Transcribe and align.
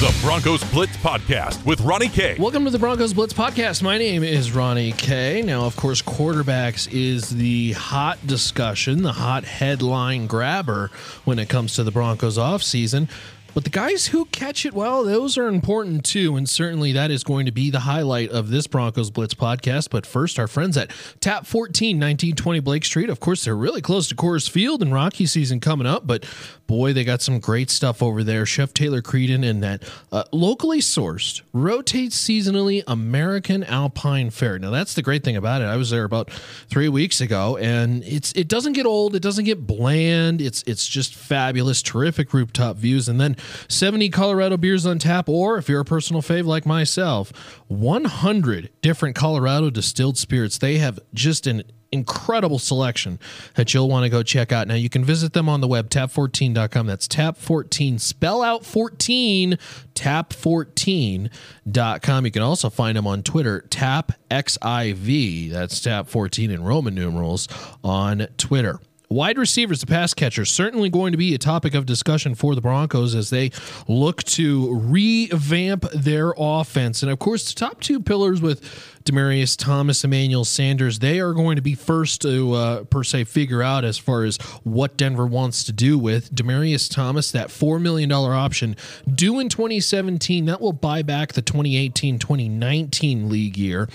The 0.00 0.18
Broncos 0.22 0.64
Blitz 0.70 0.96
Podcast 0.96 1.62
with 1.66 1.82
Ronnie 1.82 2.08
K. 2.08 2.34
Welcome 2.38 2.64
to 2.64 2.70
the 2.70 2.78
Broncos 2.78 3.12
Blitz 3.12 3.34
Podcast. 3.34 3.82
My 3.82 3.98
name 3.98 4.24
is 4.24 4.50
Ronnie 4.50 4.92
K. 4.92 5.42
Now, 5.42 5.66
of 5.66 5.76
course, 5.76 6.00
quarterbacks 6.00 6.90
is 6.90 7.28
the 7.28 7.72
hot 7.72 8.26
discussion, 8.26 9.02
the 9.02 9.12
hot 9.12 9.44
headline 9.44 10.26
grabber 10.26 10.90
when 11.26 11.38
it 11.38 11.50
comes 11.50 11.74
to 11.74 11.84
the 11.84 11.90
Broncos 11.90 12.38
offseason. 12.38 13.10
But 13.54 13.64
the 13.64 13.70
guys 13.70 14.06
who 14.06 14.26
catch 14.26 14.64
it 14.64 14.72
well, 14.72 15.04
those 15.04 15.36
are 15.36 15.48
important 15.48 16.04
too. 16.04 16.36
And 16.36 16.48
certainly 16.48 16.92
that 16.92 17.10
is 17.10 17.24
going 17.24 17.46
to 17.46 17.52
be 17.52 17.70
the 17.70 17.80
highlight 17.80 18.30
of 18.30 18.50
this 18.50 18.66
Broncos 18.66 19.10
Blitz 19.10 19.34
podcast. 19.34 19.90
But 19.90 20.06
first, 20.06 20.38
our 20.38 20.46
friends 20.46 20.76
at 20.76 20.90
Tap 21.20 21.46
14, 21.46 21.96
1920 21.96 22.60
Blake 22.60 22.84
Street. 22.84 23.10
Of 23.10 23.20
course, 23.20 23.44
they're 23.44 23.56
really 23.56 23.80
close 23.80 24.08
to 24.08 24.14
Coors 24.14 24.48
Field 24.48 24.82
and 24.82 24.92
Rocky 24.92 25.26
season 25.26 25.60
coming 25.60 25.86
up. 25.86 26.06
But 26.06 26.24
boy, 26.66 26.92
they 26.92 27.02
got 27.02 27.20
some 27.20 27.40
great 27.40 27.68
stuff 27.68 28.02
over 28.02 28.22
there. 28.22 28.46
Chef 28.46 28.72
Taylor 28.72 29.02
Creedon 29.02 29.44
and 29.44 29.62
that 29.62 29.82
uh, 30.12 30.22
locally 30.30 30.78
sourced, 30.78 31.42
rotates 31.52 32.16
seasonally 32.16 32.84
American 32.86 33.64
Alpine 33.64 34.30
Fare. 34.30 34.58
Now, 34.58 34.70
that's 34.70 34.94
the 34.94 35.02
great 35.02 35.24
thing 35.24 35.36
about 35.36 35.62
it. 35.62 35.64
I 35.64 35.76
was 35.76 35.90
there 35.90 36.04
about 36.04 36.30
three 36.68 36.88
weeks 36.88 37.20
ago 37.20 37.56
and 37.56 38.04
it's 38.04 38.32
it 38.32 38.46
doesn't 38.46 38.74
get 38.74 38.86
old, 38.86 39.16
it 39.16 39.20
doesn't 39.20 39.44
get 39.44 39.66
bland. 39.66 40.40
It's 40.40 40.62
it's 40.66 40.86
just 40.86 41.14
fabulous, 41.14 41.82
terrific 41.82 42.32
rooftop 42.32 42.76
views. 42.76 43.08
And 43.08 43.20
then 43.20 43.36
70 43.68 44.08
Colorado 44.10 44.56
beers 44.56 44.86
on 44.86 44.98
tap, 44.98 45.28
or 45.28 45.58
if 45.58 45.68
you're 45.68 45.80
a 45.80 45.84
personal 45.84 46.22
fave 46.22 46.46
like 46.46 46.66
myself, 46.66 47.32
100 47.68 48.70
different 48.82 49.16
Colorado 49.16 49.70
distilled 49.70 50.18
spirits. 50.18 50.58
They 50.58 50.78
have 50.78 50.98
just 51.14 51.46
an 51.46 51.62
incredible 51.92 52.58
selection 52.58 53.18
that 53.54 53.72
you'll 53.74 53.88
want 53.88 54.04
to 54.04 54.10
go 54.10 54.22
check 54.22 54.52
out. 54.52 54.68
Now 54.68 54.74
you 54.74 54.88
can 54.88 55.04
visit 55.04 55.32
them 55.32 55.48
on 55.48 55.60
the 55.60 55.66
web 55.66 55.90
tap14.com. 55.90 56.86
That's 56.86 57.08
tap14 57.08 58.00
spell 58.00 58.42
out 58.42 58.64
14 58.64 59.58
tap14.com. 59.94 62.24
You 62.24 62.30
can 62.30 62.42
also 62.42 62.70
find 62.70 62.96
them 62.96 63.06
on 63.06 63.22
Twitter 63.22 63.66
tapxiv. 63.70 65.50
That's 65.50 65.80
tap14 65.80 66.50
in 66.50 66.62
Roman 66.62 66.94
numerals 66.94 67.48
on 67.82 68.28
Twitter. 68.36 68.80
Wide 69.12 69.38
receivers, 69.38 69.80
the 69.80 69.88
pass 69.88 70.14
catchers, 70.14 70.52
certainly 70.52 70.88
going 70.88 71.10
to 71.10 71.18
be 71.18 71.34
a 71.34 71.38
topic 71.38 71.74
of 71.74 71.84
discussion 71.84 72.36
for 72.36 72.54
the 72.54 72.60
Broncos 72.60 73.12
as 73.16 73.30
they 73.30 73.50
look 73.88 74.22
to 74.22 74.72
revamp 74.72 75.90
their 75.90 76.32
offense. 76.38 77.02
And 77.02 77.10
of 77.10 77.18
course, 77.18 77.52
the 77.52 77.58
top 77.58 77.80
two 77.80 77.98
pillars 77.98 78.40
with 78.40 78.62
Demaryius 79.02 79.56
Thomas, 79.56 80.04
Emmanuel 80.04 80.44
Sanders, 80.44 81.00
they 81.00 81.18
are 81.18 81.32
going 81.32 81.56
to 81.56 81.62
be 81.62 81.74
first 81.74 82.22
to 82.22 82.52
uh, 82.52 82.84
per 82.84 83.02
se 83.02 83.24
figure 83.24 83.64
out 83.64 83.84
as 83.84 83.98
far 83.98 84.22
as 84.22 84.36
what 84.62 84.96
Denver 84.96 85.26
wants 85.26 85.64
to 85.64 85.72
do 85.72 85.98
with 85.98 86.32
Demaryius 86.32 86.88
Thomas. 86.88 87.32
That 87.32 87.48
$4 87.48 87.82
million 87.82 88.12
option 88.12 88.76
due 89.12 89.40
in 89.40 89.48
2017, 89.48 90.44
that 90.44 90.60
will 90.60 90.72
buy 90.72 91.02
back 91.02 91.32
the 91.32 91.42
2018 91.42 92.20
2019 92.20 93.28
league 93.28 93.58
year. 93.58 93.88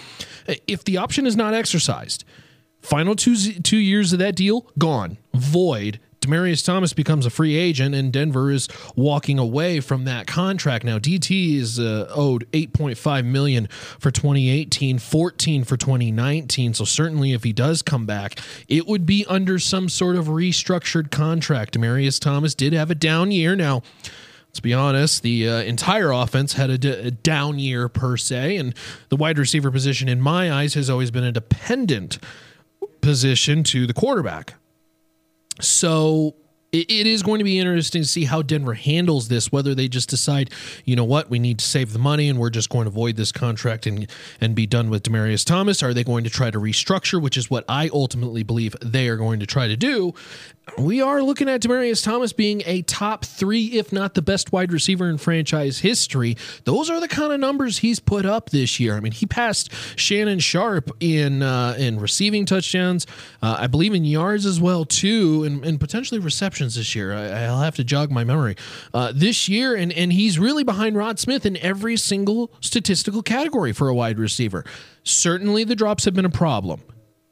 If 0.68 0.84
the 0.84 0.98
option 0.98 1.26
is 1.26 1.38
not 1.38 1.54
exercised, 1.54 2.26
Final 2.86 3.16
two 3.16 3.36
two 3.36 3.78
years 3.78 4.14
of 4.14 4.20
that 4.20 4.36
deal 4.36 4.68
gone, 4.78 5.18
void. 5.34 6.00
Demaryius 6.22 6.64
Thomas 6.64 6.94
becomes 6.94 7.26
a 7.26 7.32
free 7.32 7.56
agent, 7.56 7.96
and 7.96 8.14
Denver 8.14 8.52
is 8.52 8.68
walking 8.96 9.40
away 9.40 9.80
from 9.80 10.06
that 10.06 10.28
contract. 10.28 10.84
Now, 10.84 11.00
DT 11.00 11.56
is 11.56 11.80
uh, 11.80 12.12
owed 12.16 12.50
8.5 12.52 13.26
million 13.26 13.68
for 14.00 14.12
2018, 14.12 15.00
14 15.00 15.64
for 15.64 15.78
2019. 15.78 16.74
So 16.76 16.84
certainly, 16.84 17.34
if 17.34 17.44
he 17.44 17.54
does 17.54 17.82
come 17.82 18.06
back, 18.06 18.40
it 18.68 18.86
would 18.88 19.06
be 19.06 19.26
under 19.28 19.58
some 19.58 19.90
sort 19.90 20.16
of 20.16 20.26
restructured 20.26 21.10
contract. 21.10 21.76
Demaryius 21.76 22.20
Thomas 22.20 22.54
did 22.54 22.74
have 22.74 22.92
a 22.92 22.96
down 22.96 23.32
year. 23.32 23.56
Now. 23.56 23.82
Let's 24.48 24.62
be 24.62 24.74
honest, 24.74 25.22
the 25.22 25.50
uh, 25.50 25.58
entire 25.64 26.12
offense 26.12 26.54
had 26.54 26.70
a, 26.70 26.78
d- 26.78 26.88
a 26.88 27.12
down 27.12 27.60
year 27.60 27.90
per 27.90 28.16
se, 28.16 28.56
and 28.56 28.74
the 29.10 29.18
wide 29.18 29.38
receiver 29.38 29.70
position, 29.70 30.08
in 30.08 30.22
my 30.22 30.50
eyes, 30.50 30.76
has 30.76 30.90
always 30.90 31.12
been 31.12 31.26
a 31.26 31.32
dependent 31.34 32.20
position 33.06 33.64
to 33.64 33.86
the 33.86 33.94
quarterback. 33.94 34.56
So 35.62 36.36
it, 36.82 37.08
is 37.08 37.24
going 37.24 37.40
to 37.40 37.44
be 37.44 37.60
interesting 37.60 38.02
to 38.02 38.08
see 38.08 38.26
how 38.26 38.42
Denver 38.42 38.74
handles 38.74 39.28
this, 39.28 39.52
whether 39.52 39.76
they 39.76 39.88
just 39.88 40.10
decide, 40.10 40.50
you 40.84 40.96
know 40.96 41.04
what, 41.04 41.30
we 41.30 41.40
need 41.40 41.60
to 41.60 41.66
save 41.66 41.94
the 41.94 42.00
money 42.00 42.30
and 42.30 42.40
we're 42.40 42.50
just 42.50 42.70
going 42.70 42.86
to 42.86 42.92
void 42.92 43.16
this 43.16 43.32
contract 43.32 43.86
and, 43.86 44.10
and 44.42 44.56
be 44.56 44.66
done 44.66 44.90
with 44.90 45.04
Demaryius 45.04 45.46
Thomas. 45.46 45.84
Are 45.84 45.94
they 45.94 46.04
going 46.04 46.24
to 46.24 46.30
try 46.30 46.52
to 46.52 46.60
restructure, 46.60 47.22
which 47.22 47.38
is 47.38 47.50
what 47.50 47.66
I 47.70 47.90
ultimately 47.94 48.44
believe 48.44 48.76
they 48.82 49.08
are 49.08 49.18
going 49.18 49.40
to 49.40 49.46
try 49.46 49.68
to 49.68 49.78
do? 49.78 50.14
we 50.78 51.02
are 51.02 51.22
looking 51.22 51.48
at 51.48 51.62
Demaryius 51.62 52.04
Thomas 52.04 52.34
being 52.34 52.64
a 52.66 52.82
top 52.84 53.24
three, 53.24 53.66
if 53.68 53.94
not 53.94 54.14
the 54.14 54.22
best 54.22 54.52
wide 54.52 54.72
receiver 54.72 55.10
in 55.10 55.18
franchise 55.18 55.80
history. 55.80 56.36
Those 56.64 56.90
are 56.90 57.00
the 57.00 57.08
kind 57.08 57.32
of 57.32 57.40
numbers 57.40 57.80
he's 57.80 58.00
put 58.00 58.26
up 58.26 58.50
this 58.50 58.80
year. 58.80 58.96
I 58.96 59.00
mean, 59.00 59.12
he 59.12 59.26
passed 59.26 59.72
Shannon 59.96 60.40
Sharpe 60.40 60.92
in 61.00 61.44
uh, 61.44 61.76
in 61.78 62.00
receiving 62.00 62.46
touchdowns, 62.46 63.06
uh, 63.42 63.58
I 63.60 63.68
believe 63.68 63.94
in 63.94 64.06
yards 64.06 64.46
as 64.46 64.60
well 64.60 64.86
too, 64.86 65.44
and, 65.44 65.64
and 65.64 65.80
potentially 65.80 66.20
receptions 66.20 66.65
this 66.74 66.96
year. 66.96 67.14
I, 67.14 67.48
will 67.48 67.60
have 67.60 67.76
to 67.76 67.84
jog 67.84 68.10
my 68.10 68.24
memory 68.24 68.56
uh, 68.92 69.14
this 69.14 69.48
year, 69.48 69.76
and 69.76 69.94
and 69.94 70.12
he's 70.12 70.40
really 70.40 70.64
behind 70.64 70.98
Rod 70.98 71.20
Smith 71.20 71.46
in 71.46 71.58
every 71.58 71.98
single 71.98 72.50
statistical 72.62 73.22
category 73.22 73.72
for 73.72 73.88
a 73.88 73.94
wide 73.94 74.18
receiver. 74.18 74.66
Certainly, 75.04 75.66
the 75.66 75.76
drops 75.76 76.06
have 76.06 76.16
been 76.16 76.26
a 76.26 76.32
problem. 76.32 76.82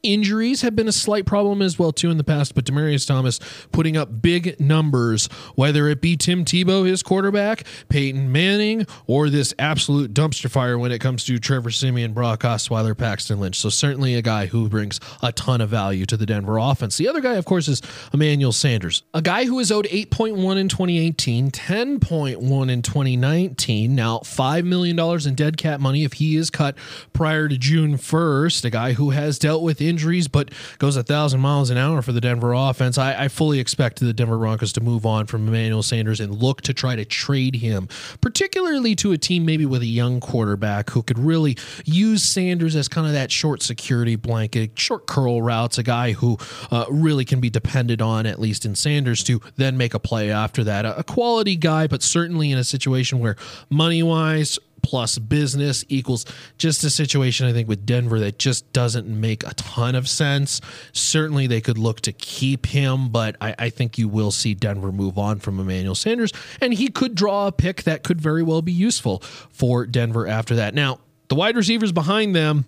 Injuries 0.03 0.63
have 0.63 0.75
been 0.75 0.89
a 0.89 0.91
slight 0.91 1.25
problem 1.25 1.61
as 1.61 1.79
well 1.79 1.93
too 1.93 2.11
in 2.11 2.17
the 2.17 2.25
past, 2.25 2.55
but 2.55 2.65
Demaryius 2.65 3.07
Thomas 3.07 3.39
putting 3.71 3.95
up 3.95 4.21
big 4.21 4.59
numbers, 4.59 5.27
whether 5.55 5.87
it 5.87 6.01
be 6.01 6.17
Tim 6.17 6.43
Tebow, 6.43 6.85
his 6.85 7.01
quarterback, 7.01 7.63
Peyton 7.87 8.29
Manning, 8.29 8.85
or 9.07 9.29
this 9.29 9.53
absolute 9.57 10.13
dumpster 10.13 10.51
fire 10.51 10.77
when 10.77 10.91
it 10.91 10.99
comes 10.99 11.23
to 11.23 11.39
Trevor 11.39 11.71
Siemian, 11.71 12.11
Brock 12.11 12.41
Osweiler, 12.41 12.97
Paxton 12.97 13.39
Lynch. 13.39 13.57
So 13.57 13.69
certainly 13.69 14.15
a 14.15 14.21
guy 14.21 14.47
who 14.47 14.67
brings 14.67 14.99
a 15.21 15.31
ton 15.31 15.61
of 15.61 15.69
value 15.69 16.05
to 16.07 16.17
the 16.17 16.25
Denver 16.25 16.57
offense. 16.57 16.97
The 16.97 17.07
other 17.07 17.21
guy, 17.21 17.35
of 17.35 17.45
course, 17.45 17.69
is 17.69 17.81
Emmanuel 18.13 18.51
Sanders, 18.51 19.03
a 19.13 19.21
guy 19.21 19.45
who 19.45 19.57
is 19.59 19.71
owed 19.71 19.85
8.1 19.85 20.57
in 20.57 20.67
2018, 20.67 21.49
10.1 21.49 22.69
in 22.69 22.81
2019. 22.81 23.95
Now 23.95 24.17
$5 24.17 24.65
million 24.65 24.99
in 24.99 25.35
dead 25.35 25.55
cap 25.55 25.79
money 25.79 26.03
if 26.03 26.11
he 26.13 26.35
is 26.35 26.49
cut 26.49 26.75
prior 27.13 27.47
to 27.47 27.57
June 27.57 27.93
1st. 27.93 28.65
A 28.65 28.69
guy 28.69 28.91
who 28.91 29.11
has 29.11 29.39
dealt 29.39 29.63
with 29.63 29.79
injuries, 29.79 29.92
but 30.27 30.51
goes 30.77 30.95
a 30.95 31.03
thousand 31.03 31.39
miles 31.39 31.69
an 31.69 31.77
hour 31.77 32.01
for 32.01 32.11
the 32.11 32.21
Denver 32.21 32.53
offense. 32.53 32.97
I, 32.97 33.25
I 33.25 33.27
fully 33.27 33.59
expect 33.59 33.99
the 33.99 34.13
Denver 34.13 34.37
Broncos 34.37 34.73
to 34.73 34.81
move 34.81 35.05
on 35.05 35.25
from 35.25 35.47
Emmanuel 35.47 35.83
Sanders 35.83 36.19
and 36.19 36.33
look 36.35 36.61
to 36.61 36.73
try 36.73 36.95
to 36.95 37.05
trade 37.05 37.55
him, 37.55 37.87
particularly 38.21 38.95
to 38.95 39.11
a 39.11 39.17
team 39.17 39.45
maybe 39.45 39.65
with 39.65 39.81
a 39.81 39.87
young 39.87 40.19
quarterback 40.19 40.89
who 40.91 41.03
could 41.03 41.19
really 41.19 41.57
use 41.85 42.23
Sanders 42.23 42.75
as 42.75 42.87
kind 42.87 43.07
of 43.07 43.13
that 43.13 43.31
short 43.31 43.61
security 43.61 44.15
blanket, 44.15 44.77
short 44.77 45.07
curl 45.07 45.41
routes, 45.41 45.77
a 45.77 45.83
guy 45.83 46.13
who 46.13 46.37
uh, 46.71 46.85
really 46.89 47.25
can 47.25 47.39
be 47.39 47.49
depended 47.49 48.01
on, 48.01 48.25
at 48.25 48.39
least 48.39 48.65
in 48.65 48.75
Sanders, 48.75 49.23
to 49.23 49.41
then 49.55 49.77
make 49.77 49.93
a 49.93 49.99
play 49.99 50.31
after 50.31 50.63
that. 50.63 50.85
A, 50.85 50.99
a 50.99 51.03
quality 51.03 51.55
guy, 51.55 51.87
but 51.87 52.01
certainly 52.01 52.51
in 52.51 52.57
a 52.57 52.63
situation 52.63 53.19
where 53.19 53.35
money 53.69 54.03
wise, 54.03 54.59
plus 54.83 55.17
business 55.17 55.83
equals 55.89 56.25
just 56.57 56.83
a 56.83 56.89
situation 56.89 57.47
I 57.47 57.53
think 57.53 57.67
with 57.67 57.85
Denver 57.85 58.19
that 58.19 58.37
just 58.37 58.71
doesn't 58.73 59.07
make 59.07 59.43
a 59.43 59.53
ton 59.55 59.95
of 59.95 60.07
sense. 60.07 60.61
Certainly 60.91 61.47
they 61.47 61.61
could 61.61 61.77
look 61.77 62.01
to 62.01 62.11
keep 62.11 62.67
him, 62.67 63.09
but 63.09 63.35
I, 63.41 63.55
I 63.57 63.69
think 63.69 63.97
you 63.97 64.07
will 64.07 64.31
see 64.31 64.53
Denver 64.53 64.91
move 64.91 65.17
on 65.17 65.39
from 65.39 65.59
Emmanuel 65.59 65.95
Sanders, 65.95 66.31
and 66.61 66.73
he 66.73 66.89
could 66.89 67.15
draw 67.15 67.47
a 67.47 67.51
pick 67.51 67.83
that 67.83 68.03
could 68.03 68.21
very 68.21 68.43
well 68.43 68.61
be 68.61 68.71
useful 68.71 69.19
for 69.49 69.85
Denver 69.85 70.27
after 70.27 70.55
that. 70.55 70.75
Now, 70.75 70.99
the 71.29 71.35
wide 71.35 71.55
receivers 71.55 71.91
behind 71.91 72.35
them. 72.35 72.65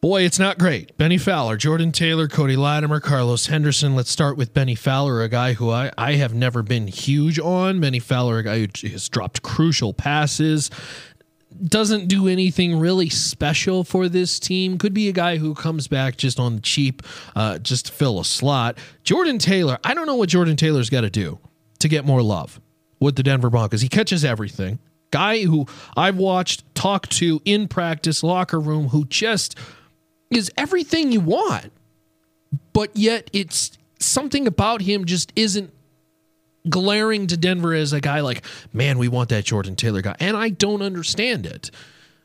Boy, 0.00 0.22
it's 0.22 0.38
not 0.38 0.58
great. 0.58 0.96
Bennie 0.96 1.18
Fowler, 1.18 1.56
Jordan 1.56 1.90
Taylor, 1.90 2.28
Cody 2.28 2.54
Latimer, 2.54 3.00
Carlos 3.00 3.46
Henderson. 3.46 3.96
Let's 3.96 4.12
start 4.12 4.36
with 4.36 4.54
Bennie 4.54 4.76
Fowler, 4.76 5.22
a 5.22 5.28
guy 5.28 5.54
who 5.54 5.70
I, 5.70 5.90
I 5.98 6.12
have 6.12 6.32
never 6.32 6.62
been 6.62 6.86
huge 6.86 7.40
on. 7.40 7.80
Bennie 7.80 7.98
Fowler, 7.98 8.38
a 8.38 8.44
guy 8.44 8.60
who 8.60 8.88
has 8.90 9.08
dropped 9.08 9.42
crucial 9.42 9.92
passes, 9.92 10.70
doesn't 11.64 12.06
do 12.06 12.28
anything 12.28 12.78
really 12.78 13.08
special 13.08 13.82
for 13.82 14.08
this 14.08 14.38
team. 14.38 14.78
Could 14.78 14.94
be 14.94 15.08
a 15.08 15.12
guy 15.12 15.38
who 15.38 15.52
comes 15.52 15.88
back 15.88 16.16
just 16.16 16.38
on 16.38 16.54
the 16.54 16.62
cheap, 16.62 17.02
uh, 17.34 17.58
just 17.58 17.86
to 17.86 17.92
fill 17.92 18.20
a 18.20 18.24
slot. 18.24 18.78
Jordan 19.02 19.40
Taylor, 19.40 19.78
I 19.82 19.94
don't 19.94 20.06
know 20.06 20.14
what 20.14 20.28
Jordan 20.28 20.54
Taylor's 20.54 20.90
got 20.90 21.00
to 21.00 21.10
do 21.10 21.40
to 21.80 21.88
get 21.88 22.04
more 22.04 22.22
love 22.22 22.60
with 23.00 23.16
the 23.16 23.24
Denver 23.24 23.50
Broncos. 23.50 23.80
He 23.80 23.88
catches 23.88 24.24
everything. 24.24 24.78
Guy 25.10 25.42
who 25.42 25.66
I've 25.96 26.18
watched, 26.18 26.72
talk 26.76 27.08
to 27.08 27.40
in 27.44 27.66
practice, 27.66 28.22
locker 28.22 28.60
room, 28.60 28.90
who 28.90 29.06
just 29.06 29.58
is 30.30 30.50
everything 30.56 31.12
you 31.12 31.20
want, 31.20 31.72
but 32.72 32.96
yet 32.96 33.30
it's 33.32 33.76
something 33.98 34.46
about 34.46 34.82
him 34.82 35.04
just 35.04 35.32
isn't 35.36 35.72
glaring 36.68 37.26
to 37.28 37.36
Denver 37.36 37.74
as 37.74 37.92
a 37.92 38.00
guy 38.00 38.20
like, 38.20 38.44
man, 38.72 38.98
we 38.98 39.08
want 39.08 39.30
that 39.30 39.44
Jordan 39.44 39.76
Taylor 39.76 40.02
guy. 40.02 40.16
And 40.20 40.36
I 40.36 40.50
don't 40.50 40.82
understand 40.82 41.46
it. 41.46 41.70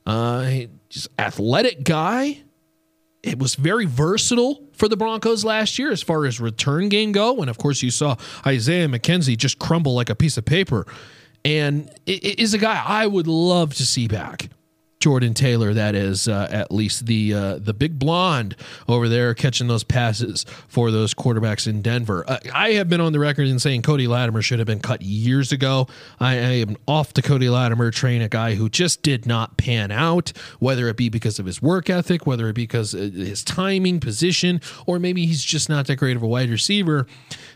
Uh, 0.06 0.52
just 0.90 1.08
athletic 1.18 1.84
guy. 1.84 2.42
It 3.22 3.40
was 3.40 3.56
very 3.56 3.86
versatile 3.86 4.64
for 4.74 4.90
the 4.90 4.98
Broncos 4.98 5.46
last 5.46 5.80
year 5.80 5.92
as 5.92 6.02
far 6.02 6.26
as 6.26 6.42
return 6.42 6.90
game 6.90 7.14
go. 7.14 7.40
And 7.40 7.50
of 7.50 7.58
course, 7.58 7.82
you 7.82 7.90
saw 7.90 8.18
Isaiah 8.46 8.88
McKenzie 8.88 9.38
just 9.38 9.60
crumble 9.60 9.96
like 9.96 10.10
a 10.10 10.16
piece 10.16 10.38
of 10.38 10.44
paper 10.44 10.86
and 11.46 11.90
is 12.06 12.54
a 12.54 12.58
guy 12.58 12.84
I 12.86 13.08
would 13.08 13.28
love 13.28 13.74
to 13.76 13.86
see 13.86 14.08
back. 14.08 14.50
Jordan 15.04 15.34
Taylor, 15.34 15.74
that 15.74 15.96
is 15.96 16.30
uh, 16.30 16.48
at 16.50 16.72
least 16.72 17.08
the 17.08 17.34
uh, 17.34 17.58
the 17.58 17.74
big 17.74 18.00
blonde 18.00 18.56
over 18.88 19.10
there 19.10 19.34
catching 19.34 19.68
those 19.68 19.84
passes 19.84 20.46
for 20.70 20.92
those 20.92 21.14
quarterbacks 21.14 21.68
in 21.68 21.82
Denver. 21.82 22.24
Uh, 22.26 22.38
I 22.54 22.72
have 22.72 22.88
been 22.88 23.02
on 23.02 23.12
the 23.12 23.20
record 23.20 23.50
in 23.50 23.60
saying 23.60 23.82
Cody 23.82 24.08
Latimer 24.08 24.42
should 24.42 24.60
have 24.60 24.66
been 24.66 24.80
cut 24.80 25.02
years 25.02 25.52
ago. 25.52 25.88
I, 26.22 26.32
I 26.32 26.52
am 26.62 26.78
off 26.88 27.14
the 27.14 27.22
Cody 27.22 27.50
Latimer 27.50 27.92
train, 27.92 28.22
a 28.22 28.30
guy 28.30 28.56
who 28.56 28.70
just 28.70 29.02
did 29.02 29.26
not 29.26 29.58
pan 29.58 29.92
out, 29.92 30.32
whether 30.60 30.88
it 30.88 30.96
be 30.96 31.10
because 31.10 31.38
of 31.38 31.48
his 31.48 31.62
work 31.62 31.90
ethic, 31.90 32.26
whether 32.26 32.48
it 32.48 32.54
be 32.54 32.64
because 32.64 32.94
his 32.94 33.44
timing, 33.44 34.00
position, 34.00 34.62
or 34.86 35.00
maybe 35.00 35.26
he's 35.26 35.44
just 35.44 35.68
not 35.68 35.86
that 35.88 35.98
great 35.98 36.16
of 36.16 36.24
a 36.24 36.28
wide 36.28 36.50
receiver. 36.50 37.08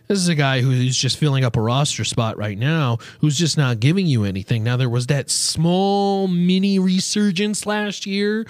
This 0.07 0.19
is 0.19 0.29
a 0.29 0.35
guy 0.35 0.61
who's 0.61 0.95
just 0.95 1.17
filling 1.17 1.43
up 1.43 1.57
a 1.57 1.61
roster 1.61 2.05
spot 2.05 2.37
right 2.37 2.57
now, 2.57 2.97
who's 3.19 3.37
just 3.37 3.57
not 3.57 3.79
giving 3.79 4.07
you 4.07 4.23
anything. 4.23 4.63
Now, 4.63 4.77
there 4.77 4.89
was 4.89 5.07
that 5.07 5.29
small 5.29 6.27
mini 6.27 6.79
resurgence 6.79 7.65
last 7.65 8.05
year. 8.05 8.45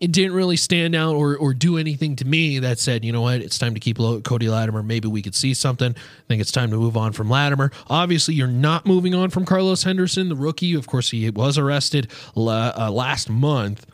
It 0.00 0.12
didn't 0.12 0.32
really 0.32 0.56
stand 0.56 0.94
out 0.94 1.14
or, 1.14 1.36
or 1.36 1.52
do 1.52 1.76
anything 1.76 2.16
to 2.16 2.24
me 2.26 2.58
that 2.60 2.78
said, 2.78 3.04
you 3.04 3.12
know 3.12 3.20
what, 3.20 3.40
it's 3.42 3.58
time 3.58 3.74
to 3.74 3.80
keep 3.80 3.98
Cody 3.98 4.48
Latimer. 4.48 4.82
Maybe 4.82 5.08
we 5.08 5.20
could 5.20 5.34
see 5.34 5.52
something. 5.52 5.94
I 5.94 6.22
think 6.26 6.40
it's 6.40 6.50
time 6.50 6.70
to 6.70 6.76
move 6.76 6.96
on 6.96 7.12
from 7.12 7.28
Latimer. 7.28 7.70
Obviously, 7.88 8.34
you're 8.34 8.48
not 8.48 8.86
moving 8.86 9.14
on 9.14 9.28
from 9.28 9.44
Carlos 9.44 9.82
Henderson, 9.82 10.30
the 10.30 10.36
rookie. 10.36 10.74
Of 10.74 10.86
course, 10.86 11.10
he 11.10 11.28
was 11.28 11.58
arrested 11.58 12.10
uh, 12.34 12.90
last 12.90 13.28
month. 13.28 13.86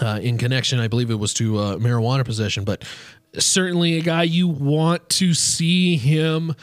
Uh, 0.00 0.20
in 0.22 0.38
connection, 0.38 0.78
I 0.78 0.86
believe 0.86 1.10
it 1.10 1.16
was 1.16 1.34
to 1.34 1.58
uh, 1.58 1.76
marijuana 1.78 2.24
possession, 2.24 2.62
but 2.62 2.84
certainly 3.38 3.98
a 3.98 4.02
guy 4.02 4.22
you 4.24 4.48
want 4.48 5.08
to 5.08 5.34
see 5.34 5.96
him 5.96 6.54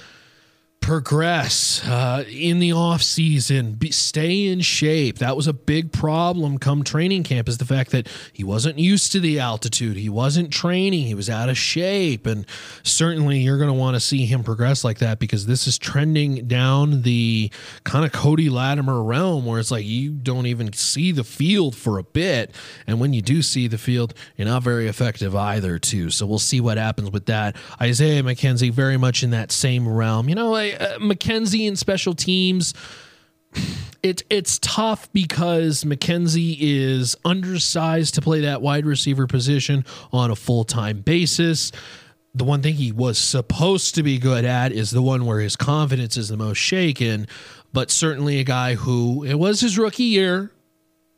progress 0.79 1.85
uh, 1.85 2.23
in 2.29 2.59
the 2.59 2.71
off 2.71 3.03
season, 3.03 3.73
be, 3.73 3.91
stay 3.91 4.47
in 4.47 4.61
shape. 4.61 5.17
That 5.19 5.35
was 5.35 5.45
a 5.45 5.53
big 5.53 5.91
problem 5.91 6.57
come 6.57 6.83
training 6.83 7.23
camp. 7.23 7.49
Is 7.49 7.57
the 7.57 7.65
fact 7.65 7.91
that 7.91 8.07
he 8.31 8.43
wasn't 8.43 8.79
used 8.79 9.11
to 9.11 9.19
the 9.19 9.39
altitude, 9.39 9.97
he 9.97 10.09
wasn't 10.09 10.51
training, 10.51 11.05
he 11.05 11.13
was 11.13 11.29
out 11.29 11.49
of 11.49 11.57
shape, 11.57 12.25
and 12.25 12.45
certainly 12.83 13.39
you're 13.39 13.57
going 13.57 13.69
to 13.69 13.73
want 13.73 13.95
to 13.95 13.99
see 13.99 14.25
him 14.25 14.43
progress 14.43 14.83
like 14.83 14.99
that 14.99 15.19
because 15.19 15.45
this 15.45 15.67
is 15.67 15.77
trending 15.77 16.47
down 16.47 17.01
the 17.01 17.51
kind 17.83 18.05
of 18.05 18.11
Cody 18.11 18.49
Latimer 18.49 19.03
realm 19.03 19.45
where 19.45 19.59
it's 19.59 19.71
like 19.71 19.85
you 19.85 20.11
don't 20.11 20.45
even 20.45 20.71
see 20.73 21.11
the 21.11 21.23
field 21.23 21.75
for 21.75 21.97
a 21.97 22.03
bit, 22.03 22.55
and 22.85 22.99
when 22.99 23.13
you 23.13 23.21
do 23.21 23.41
see 23.41 23.67
the 23.67 23.77
field, 23.77 24.13
you're 24.37 24.47
not 24.47 24.63
very 24.63 24.87
effective 24.87 25.35
either. 25.35 25.79
Too. 25.79 26.09
So 26.11 26.25
we'll 26.25 26.39
see 26.39 26.61
what 26.61 26.77
happens 26.77 27.11
with 27.11 27.25
that. 27.27 27.55
Isaiah 27.81 28.23
McKenzie 28.23 28.71
very 28.71 28.97
much 28.97 29.21
in 29.21 29.31
that 29.31 29.51
same 29.51 29.87
realm. 29.87 30.29
You 30.29 30.35
know. 30.35 30.66
I, 30.73 30.77
uh, 30.77 30.97
McKenzie 30.99 31.67
in 31.67 31.75
special 31.75 32.13
teams. 32.13 32.73
It, 34.03 34.23
it's 34.29 34.59
tough 34.59 35.11
because 35.11 35.83
McKenzie 35.83 36.57
is 36.59 37.15
undersized 37.25 38.13
to 38.15 38.21
play 38.21 38.41
that 38.41 38.61
wide 38.61 38.85
receiver 38.85 39.27
position 39.27 39.85
on 40.11 40.31
a 40.31 40.35
full 40.35 40.63
time 40.63 41.01
basis. 41.01 41.71
The 42.35 42.43
one 42.43 42.61
thing 42.61 42.75
he 42.75 42.91
was 42.91 43.17
supposed 43.17 43.95
to 43.95 44.03
be 44.03 44.19
good 44.19 44.45
at 44.45 44.71
is 44.71 44.91
the 44.91 45.01
one 45.01 45.25
where 45.25 45.39
his 45.39 45.55
confidence 45.55 46.17
is 46.17 46.29
the 46.29 46.37
most 46.37 46.57
shaken, 46.57 47.27
but 47.73 47.89
certainly 47.89 48.39
a 48.39 48.43
guy 48.43 48.75
who 48.75 49.23
it 49.23 49.33
was 49.33 49.59
his 49.59 49.77
rookie 49.77 50.03
year. 50.03 50.51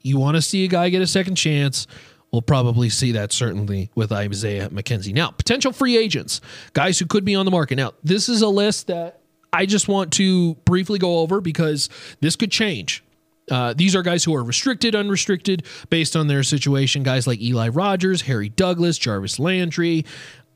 You 0.01 0.17
want 0.17 0.37
to 0.37 0.41
see 0.41 0.63
a 0.63 0.69
guy 0.69 0.87
get 0.89 1.01
a 1.01 1.07
second 1.07 1.35
chance. 1.35 1.87
We'll 2.31 2.41
probably 2.41 2.89
see 2.89 3.11
that 3.13 3.33
certainly 3.33 3.89
with 3.95 4.11
Isaiah 4.11 4.69
McKenzie. 4.69 5.13
Now, 5.13 5.31
potential 5.31 5.73
free 5.73 5.97
agents, 5.97 6.41
guys 6.73 6.99
who 6.99 7.05
could 7.05 7.25
be 7.25 7.35
on 7.35 7.45
the 7.45 7.51
market. 7.51 7.75
Now, 7.75 7.93
this 8.03 8.29
is 8.29 8.41
a 8.41 8.47
list 8.47 8.87
that 8.87 9.18
I 9.51 9.65
just 9.65 9.87
want 9.87 10.13
to 10.13 10.55
briefly 10.65 10.99
go 10.99 11.19
over 11.19 11.41
because 11.41 11.89
this 12.21 12.35
could 12.35 12.51
change. 12.51 13.03
Uh, 13.49 13.73
these 13.75 13.95
are 13.95 14.03
guys 14.03 14.23
who 14.23 14.35
are 14.35 14.43
restricted, 14.43 14.95
unrestricted 14.95 15.65
based 15.89 16.15
on 16.15 16.27
their 16.27 16.43
situation. 16.43 17.03
Guys 17.03 17.25
like 17.25 17.41
Eli 17.41 17.69
Rogers, 17.69 18.21
Harry 18.23 18.49
Douglas, 18.49 18.97
Jarvis 18.97 19.39
Landry, 19.39 20.05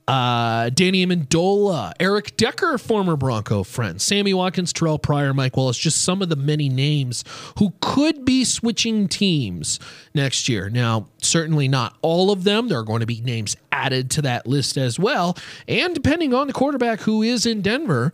uh, 0.07 0.69
Danny 0.69 1.05
Amendola, 1.05 1.93
Eric 1.99 2.35
Decker, 2.35 2.77
former 2.77 3.15
Bronco 3.15 3.63
friend, 3.63 4.01
Sammy 4.01 4.33
Watkins, 4.33 4.73
Terrell 4.73 4.99
Pryor, 4.99 5.33
Mike 5.33 5.55
Wallace, 5.55 5.77
just 5.77 6.03
some 6.03 6.21
of 6.21 6.29
the 6.29 6.35
many 6.35 6.69
names 6.69 7.23
who 7.57 7.73
could 7.81 8.25
be 8.25 8.43
switching 8.43 9.07
teams 9.07 9.79
next 10.13 10.49
year. 10.49 10.69
Now, 10.69 11.07
certainly 11.21 11.67
not 11.67 11.97
all 12.01 12.31
of 12.31 12.43
them. 12.43 12.67
There 12.67 12.79
are 12.79 12.83
going 12.83 12.99
to 12.99 13.05
be 13.05 13.21
names 13.21 13.55
added 13.71 14.11
to 14.11 14.21
that 14.23 14.45
list 14.45 14.77
as 14.77 14.99
well. 14.99 15.37
And 15.67 15.95
depending 15.95 16.33
on 16.33 16.47
the 16.47 16.53
quarterback 16.53 17.01
who 17.01 17.23
is 17.23 17.45
in 17.45 17.61
Denver, 17.61 18.13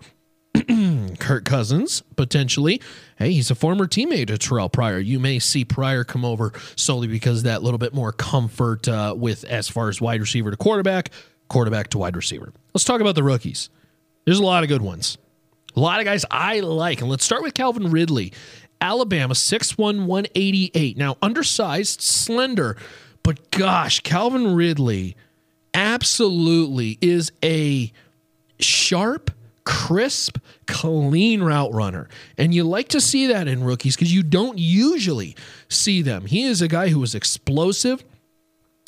Kirk 1.19 1.45
Cousins, 1.45 2.03
potentially. 2.15 2.81
Hey, 3.17 3.31
he's 3.31 3.51
a 3.51 3.55
former 3.55 3.87
teammate 3.87 4.29
of 4.29 4.39
Terrell 4.39 4.69
Pryor. 4.69 4.99
You 4.99 5.19
may 5.19 5.39
see 5.39 5.65
Pryor 5.65 6.03
come 6.03 6.25
over 6.25 6.53
solely 6.75 7.07
because 7.07 7.43
that 7.43 7.63
little 7.63 7.77
bit 7.77 7.93
more 7.93 8.11
comfort 8.11 8.87
uh, 8.87 9.13
with 9.17 9.43
as 9.45 9.69
far 9.69 9.89
as 9.89 10.01
wide 10.01 10.21
receiver 10.21 10.51
to 10.51 10.57
quarterback, 10.57 11.09
quarterback 11.47 11.89
to 11.89 11.97
wide 11.97 12.15
receiver. 12.15 12.51
Let's 12.73 12.83
talk 12.83 13.01
about 13.01 13.15
the 13.15 13.23
rookies. 13.23 13.69
There's 14.25 14.39
a 14.39 14.45
lot 14.45 14.63
of 14.63 14.69
good 14.69 14.81
ones. 14.81 15.17
A 15.75 15.79
lot 15.79 15.99
of 15.99 16.05
guys 16.05 16.25
I 16.29 16.59
like. 16.59 17.01
And 17.01 17.09
let's 17.09 17.23
start 17.23 17.41
with 17.41 17.53
Calvin 17.53 17.91
Ridley. 17.91 18.33
Alabama, 18.81 19.33
6'1, 19.33 20.05
188. 20.05 20.97
Now, 20.97 21.17
undersized, 21.21 22.01
slender, 22.01 22.77
but 23.23 23.51
gosh, 23.51 23.99
Calvin 23.99 24.55
Ridley 24.55 25.15
absolutely 25.73 26.97
is 27.01 27.31
a 27.43 27.91
sharp, 28.59 29.31
crisp, 29.69 30.39
clean 30.65 31.43
route 31.43 31.71
runner. 31.71 32.09
And 32.39 32.55
you 32.55 32.63
like 32.63 32.87
to 32.89 32.99
see 32.99 33.27
that 33.27 33.47
in 33.47 33.63
rookies 33.63 33.95
because 33.95 34.11
you 34.11 34.23
don't 34.23 34.57
usually 34.57 35.35
see 35.69 36.01
them. 36.01 36.25
He 36.25 36.43
is 36.43 36.59
a 36.63 36.67
guy 36.67 36.89
who 36.89 37.03
is 37.03 37.13
explosive 37.13 38.03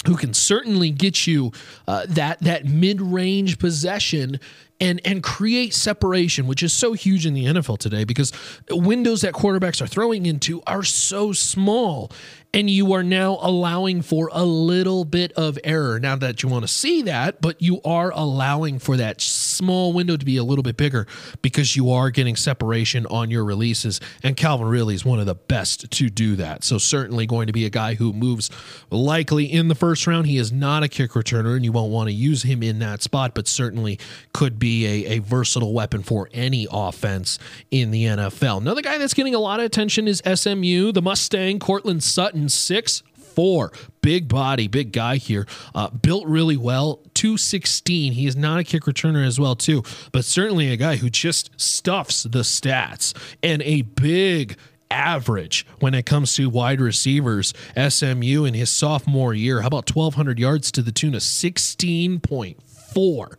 who 0.08 0.18
can 0.18 0.34
certainly 0.34 0.90
get 0.90 1.28
you 1.28 1.52
uh, 1.88 2.08
that 2.10 2.40
that 2.40 2.66
mid-range 2.66 3.60
possession 3.60 4.40
and 4.80 5.00
and 5.06 5.22
create 5.22 5.76
separation, 5.76 6.48
which 6.48 6.64
is 6.64 6.74
so 6.74 6.94
huge 6.94 7.28
in 7.28 7.36
the 7.36 7.46
NFL 7.46 7.78
today 7.78 8.04
because 8.04 8.34
windows 8.72 9.22
that 9.22 9.36
quarterbacks 9.36 9.80
are 9.80 9.88
throwing 9.88 10.26
into 10.26 10.64
are 10.66 10.82
so 10.82 11.32
small 11.32 12.12
and 12.54 12.70
you 12.70 12.92
are 12.94 13.04
now 13.04 13.38
allowing 13.42 14.02
for 14.02 14.30
a 14.34 14.44
little 14.44 15.06
bit 15.06 15.32
of 15.34 15.58
error. 15.64 16.00
Now 16.00 16.18
that 16.18 16.44
you 16.44 16.50
want 16.50 16.64
to 16.64 16.68
see 16.68 17.04
that, 17.04 17.42
but 17.42 17.62
you 17.62 17.82
are 17.86 18.12
allowing 18.12 18.80
for 18.80 18.98
that 18.98 19.22
small 19.22 19.94
window 19.94 20.18
to 20.18 20.26
be 20.26 20.38
a 20.38 20.44
little 20.44 20.64
bit 20.64 20.76
bigger 20.76 21.08
because 21.42 21.76
you 21.76 21.92
are 21.92 22.10
getting 22.10 22.36
separation 22.36 23.06
on 23.06 23.32
your 23.32 23.46
releases. 23.46 24.02
And 24.22 24.36
Calvin 24.36 24.68
really 24.68 24.96
is 24.96 25.06
one 25.06 25.20
of 25.20 25.26
the 25.26 25.36
best 25.36 25.90
to 25.92 26.10
do 26.10 26.36
that. 26.36 26.64
So, 26.64 26.78
certainly 26.78 27.26
going 27.26 27.48
to 27.48 27.54
be 27.54 27.66
a 27.66 27.70
guy 27.70 27.96
who 27.96 28.12
moves 28.12 28.50
likely 28.90 29.46
in 29.46 29.70
the 29.70 29.76
first 29.76 30.06
round. 30.06 30.28
He 30.28 30.38
is 30.38 30.52
not 30.52 30.84
a 30.84 30.90
kick 30.90 31.12
returner, 31.12 31.56
and 31.56 31.64
you 31.64 31.72
won't 31.72 31.92
want 31.92 32.10
to 32.10 32.14
use 32.14 32.44
him 32.44 32.62
in 32.64 32.80
that 32.80 33.02
spot, 33.02 33.34
but 33.34 33.48
certainly 33.48 33.98
could 34.34 34.60
be 34.60 34.86
a, 34.86 35.18
a 35.18 35.20
versatile 35.20 35.74
weapon 35.74 36.04
for 36.04 36.30
any 36.34 36.68
offense 36.70 37.40
in 37.70 37.92
the 37.92 38.06
NFL. 38.06 38.58
Another 38.58 38.82
guy 38.82 38.98
that's 38.98 39.14
getting 39.14 39.36
a 39.36 39.40
lot 39.40 39.60
of 39.60 39.66
attention 39.66 40.08
is 40.08 40.22
SMU, 40.26 40.92
the 40.92 41.02
Mustang, 41.02 41.60
Courtland 41.60 42.04
Sutton 42.04 42.41
six 42.50 43.04
four. 43.32 43.72
Big 44.02 44.28
body, 44.28 44.68
big 44.68 44.92
guy 44.92 45.16
here. 45.18 45.48
Uh, 45.74 45.90
built 45.90 46.28
really 46.28 46.58
well. 46.58 47.00
216. 47.14 48.14
He 48.14 48.28
is 48.28 48.36
not 48.36 48.60
a 48.60 48.64
kick 48.64 48.84
returner 48.84 49.26
as 49.26 49.40
well, 49.40 49.56
too, 49.56 49.84
but 50.12 50.26
certainly 50.26 50.72
a 50.72 50.78
guy 50.78 50.98
who 50.98 51.10
just 51.10 51.50
stuffs 51.60 52.22
the 52.24 52.40
stats 52.40 53.16
and 53.42 53.62
a 53.64 53.82
big 53.84 54.58
average 54.90 55.66
when 55.80 55.94
it 55.94 56.06
comes 56.06 56.36
to 56.36 56.50
wide 56.50 56.82
receivers. 56.82 57.54
SMU 57.78 58.44
in 58.46 58.54
his 58.54 58.70
sophomore 58.70 59.34
year, 59.34 59.62
how 59.62 59.68
about 59.68 59.96
1,200 59.96 60.40
yards 60.40 60.72
to 60.72 60.82
the 60.82 60.92
tune 60.92 61.16
of 61.16 61.22
16.4 61.22 63.36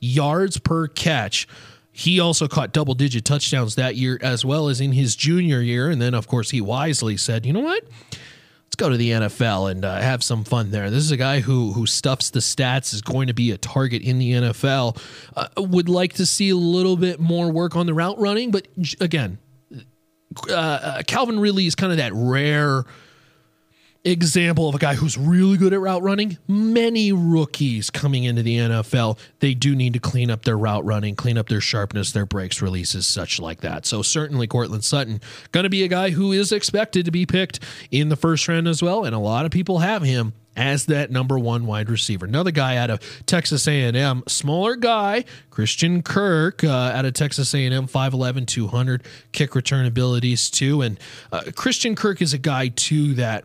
yards 0.00 0.58
per 0.58 0.88
catch? 0.88 1.46
He 1.92 2.20
also 2.20 2.46
caught 2.46 2.72
double 2.72 2.94
digit 2.94 3.24
touchdowns 3.24 3.74
that 3.74 3.96
year 3.96 4.20
as 4.22 4.44
well 4.44 4.68
as 4.68 4.80
in 4.80 4.92
his 4.92 5.16
junior 5.16 5.60
year. 5.60 5.90
And 5.90 6.00
then, 6.00 6.14
of 6.14 6.28
course, 6.28 6.50
he 6.50 6.60
wisely 6.60 7.16
said, 7.16 7.44
you 7.44 7.52
know 7.52 7.58
what? 7.60 7.82
Let's 8.68 8.76
go 8.76 8.90
to 8.90 8.98
the 8.98 9.12
NFL 9.12 9.70
and 9.70 9.82
uh, 9.82 9.98
have 9.98 10.22
some 10.22 10.44
fun 10.44 10.70
there. 10.70 10.90
This 10.90 11.02
is 11.02 11.10
a 11.10 11.16
guy 11.16 11.40
who 11.40 11.72
who 11.72 11.86
stuffs 11.86 12.28
the 12.28 12.40
stats, 12.40 12.92
is 12.92 13.00
going 13.00 13.28
to 13.28 13.34
be 13.34 13.50
a 13.50 13.56
target 13.56 14.02
in 14.02 14.18
the 14.18 14.32
NFL. 14.32 15.00
Uh, 15.34 15.48
would 15.56 15.88
like 15.88 16.12
to 16.14 16.26
see 16.26 16.50
a 16.50 16.56
little 16.56 16.98
bit 16.98 17.18
more 17.18 17.50
work 17.50 17.76
on 17.76 17.86
the 17.86 17.94
route 17.94 18.18
running, 18.18 18.50
but 18.50 18.68
again, 19.00 19.38
uh, 20.50 20.52
uh 20.52 21.02
Calvin 21.06 21.40
really 21.40 21.66
is 21.66 21.74
kind 21.74 21.92
of 21.92 21.96
that 21.96 22.12
rare 22.12 22.84
example 24.04 24.68
of 24.68 24.74
a 24.74 24.78
guy 24.78 24.94
who's 24.94 25.18
really 25.18 25.56
good 25.56 25.72
at 25.72 25.80
route 25.80 26.02
running. 26.02 26.38
Many 26.46 27.12
rookies 27.12 27.90
coming 27.90 28.24
into 28.24 28.42
the 28.42 28.56
NFL, 28.56 29.18
they 29.40 29.54
do 29.54 29.74
need 29.74 29.92
to 29.94 29.98
clean 29.98 30.30
up 30.30 30.44
their 30.44 30.56
route 30.56 30.84
running, 30.84 31.14
clean 31.14 31.36
up 31.36 31.48
their 31.48 31.60
sharpness, 31.60 32.12
their 32.12 32.26
breaks, 32.26 32.62
releases, 32.62 33.06
such 33.06 33.40
like 33.40 33.60
that. 33.60 33.86
So 33.86 34.02
certainly 34.02 34.46
Courtland 34.46 34.84
Sutton 34.84 35.20
going 35.52 35.64
to 35.64 35.70
be 35.70 35.82
a 35.82 35.88
guy 35.88 36.10
who 36.10 36.32
is 36.32 36.52
expected 36.52 37.04
to 37.04 37.10
be 37.10 37.26
picked 37.26 37.60
in 37.90 38.08
the 38.08 38.16
first 38.16 38.46
round 38.48 38.68
as 38.68 38.82
well, 38.82 39.04
and 39.04 39.14
a 39.14 39.18
lot 39.18 39.44
of 39.44 39.50
people 39.50 39.78
have 39.80 40.02
him 40.02 40.32
as 40.56 40.86
that 40.86 41.10
number 41.10 41.38
one 41.38 41.66
wide 41.66 41.88
receiver. 41.88 42.26
Another 42.26 42.50
guy 42.50 42.76
out 42.76 42.90
of 42.90 43.00
Texas 43.26 43.68
A&M, 43.68 44.24
smaller 44.26 44.74
guy, 44.74 45.24
Christian 45.50 46.02
Kirk 46.02 46.64
uh, 46.64 46.68
out 46.68 47.04
of 47.04 47.14
Texas 47.14 47.54
A&M, 47.54 47.86
5'11", 47.86 48.46
200 48.46 49.04
kick 49.30 49.54
return 49.54 49.86
abilities 49.86 50.50
too. 50.50 50.82
And 50.82 50.98
uh, 51.30 51.42
Christian 51.54 51.94
Kirk 51.94 52.20
is 52.20 52.34
a 52.34 52.38
guy 52.38 52.68
too 52.68 53.14
that 53.14 53.44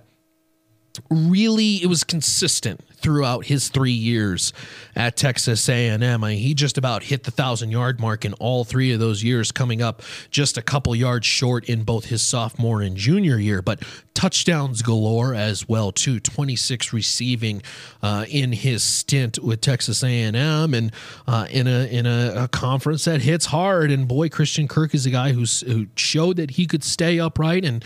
really 1.10 1.76
it 1.84 1.88
was 1.88 2.04
consistent 2.04 2.82
throughout 3.04 3.46
his 3.46 3.68
three 3.68 3.92
years 3.92 4.54
at 4.96 5.18
Texas 5.18 5.68
A&M. 5.68 6.02
I 6.02 6.18
mean, 6.18 6.38
he 6.38 6.54
just 6.54 6.78
about 6.78 7.04
hit 7.04 7.24
the 7.24 7.32
thousand 7.32 7.70
yard 7.72 8.00
mark 8.00 8.24
in 8.24 8.34
all 8.36 8.64
three 8.64 8.94
of 8.94 9.00
those 9.00 9.24
years, 9.24 9.52
coming 9.52 9.82
up 9.82 10.02
just 10.32 10.58
a 10.58 10.62
couple 10.62 10.96
yards 10.96 11.26
short 11.26 11.66
in 11.66 11.84
both 11.84 12.06
his 12.06 12.22
sophomore 12.22 12.82
and 12.82 12.96
junior 12.96 13.38
year. 13.38 13.62
But 13.62 13.84
touchdowns 14.14 14.82
galore 14.82 15.36
as 15.36 15.68
well 15.68 15.92
too. 15.92 16.20
Twenty 16.20 16.56
six 16.56 16.94
receiving 16.94 17.62
uh, 18.02 18.26
in 18.30 18.54
his 18.54 18.84
stint 18.84 19.40
with 19.40 19.60
Texas 19.62 20.04
A&M, 20.04 20.74
and 20.74 20.92
uh, 21.28 21.48
in 21.50 21.68
a 21.68 21.86
in 21.92 22.06
a, 22.06 22.44
a, 22.44 22.48
conference 22.48 23.06
that 23.06 23.22
hits 23.22 23.48
hard. 23.48 23.92
And 23.92 24.08
boy, 24.08 24.30
Christian 24.30 24.68
Kirk 24.68 24.96
is 24.96 25.06
a 25.06 25.12
guy 25.12 25.34
who's 25.34 25.62
who 25.62 25.88
showed 25.96 26.38
that 26.38 26.52
he 26.52 26.66
could 26.66 26.84
stay 26.84 27.20
upright 27.20 27.66
and 27.66 27.84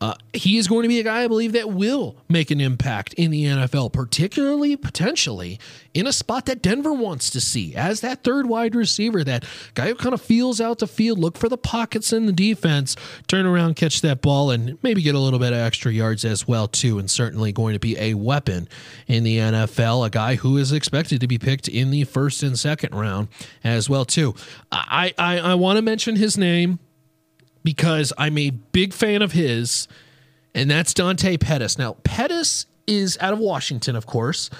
uh, 0.00 0.14
he 0.32 0.58
is 0.58 0.68
going 0.68 0.82
to 0.82 0.88
be 0.88 1.00
a 1.00 1.02
guy 1.02 1.22
I 1.22 1.28
believe 1.28 1.52
that 1.52 1.70
will 1.70 2.16
make 2.28 2.50
an 2.50 2.60
impact 2.60 3.14
in 3.14 3.30
the 3.30 3.44
NFL, 3.44 3.92
particularly 3.92 4.76
potentially 4.76 5.58
in 5.94 6.06
a 6.06 6.12
spot 6.12 6.46
that 6.46 6.60
Denver 6.60 6.92
wants 6.92 7.30
to 7.30 7.40
see 7.40 7.74
as 7.74 8.00
that 8.00 8.24
third 8.24 8.46
wide 8.46 8.74
receiver, 8.74 9.22
that 9.24 9.44
guy 9.74 9.88
who 9.88 9.94
kind 9.94 10.12
of 10.12 10.20
feels 10.20 10.60
out 10.60 10.80
the 10.80 10.86
field, 10.86 11.18
look 11.18 11.38
for 11.38 11.48
the 11.48 11.56
pockets 11.56 12.12
in 12.12 12.26
the 12.26 12.32
defense, 12.32 12.96
turn 13.28 13.46
around, 13.46 13.76
catch 13.76 14.00
that 14.02 14.20
ball, 14.20 14.50
and 14.50 14.76
maybe 14.82 15.00
get 15.00 15.14
a 15.14 15.18
little 15.18 15.38
bit 15.38 15.52
of 15.52 15.58
extra 15.60 15.92
yards 15.92 16.24
as 16.24 16.46
well 16.46 16.68
too. 16.68 16.98
And 16.98 17.10
certainly 17.10 17.52
going 17.52 17.74
to 17.74 17.80
be 17.80 17.96
a 17.98 18.14
weapon 18.14 18.68
in 19.06 19.22
the 19.22 19.38
NFL, 19.38 20.06
a 20.06 20.10
guy 20.10 20.34
who 20.34 20.56
is 20.58 20.72
expected 20.72 21.20
to 21.20 21.28
be 21.28 21.38
picked 21.38 21.68
in 21.68 21.90
the 21.90 22.04
first 22.04 22.42
and 22.42 22.58
second 22.58 22.94
round 22.94 23.28
as 23.62 23.88
well 23.88 24.04
too. 24.04 24.34
I 24.72 25.14
I, 25.16 25.38
I 25.38 25.54
want 25.54 25.76
to 25.76 25.82
mention 25.82 26.16
his 26.16 26.36
name 26.36 26.78
because 27.64 28.12
I'm 28.16 28.38
a 28.38 28.50
big 28.50 28.92
fan 28.92 29.22
of 29.22 29.32
his, 29.32 29.88
and 30.54 30.70
that's 30.70 30.94
Dante 30.94 31.36
Pettis. 31.36 31.78
Now, 31.78 31.96
Pettis 32.04 32.66
is 32.86 33.18
out 33.20 33.32
of 33.32 33.40
Washington, 33.40 33.96
of 33.96 34.06
course. 34.06 34.50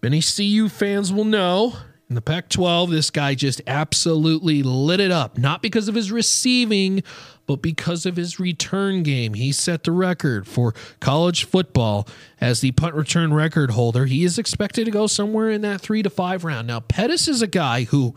Many 0.00 0.22
CU 0.22 0.68
fans 0.68 1.12
will 1.12 1.24
know 1.24 1.74
in 2.08 2.14
the 2.14 2.22
Pac 2.22 2.48
12, 2.48 2.90
this 2.90 3.10
guy 3.10 3.34
just 3.34 3.60
absolutely 3.66 4.62
lit 4.62 4.98
it 4.98 5.10
up, 5.10 5.36
not 5.36 5.60
because 5.60 5.88
of 5.88 5.94
his 5.94 6.10
receiving, 6.10 7.02
but 7.46 7.56
because 7.56 8.06
of 8.06 8.16
his 8.16 8.40
return 8.40 9.02
game. 9.02 9.34
He 9.34 9.52
set 9.52 9.84
the 9.84 9.92
record 9.92 10.46
for 10.46 10.74
college 11.00 11.44
football 11.44 12.08
as 12.40 12.62
the 12.62 12.70
punt 12.72 12.94
return 12.94 13.34
record 13.34 13.72
holder. 13.72 14.06
He 14.06 14.24
is 14.24 14.38
expected 14.38 14.86
to 14.86 14.90
go 14.90 15.06
somewhere 15.06 15.50
in 15.50 15.60
that 15.62 15.82
three 15.82 16.02
to 16.02 16.08
five 16.08 16.44
round. 16.44 16.66
Now, 16.66 16.80
Pettis 16.80 17.28
is 17.28 17.42
a 17.42 17.46
guy 17.46 17.84
who 17.84 18.14